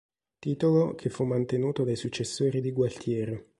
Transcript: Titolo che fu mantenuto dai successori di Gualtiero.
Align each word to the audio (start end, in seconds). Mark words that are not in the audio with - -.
Titolo 0.39 0.95
che 0.95 1.11
fu 1.11 1.25
mantenuto 1.25 1.83
dai 1.83 1.95
successori 1.95 2.59
di 2.59 2.71
Gualtiero. 2.71 3.45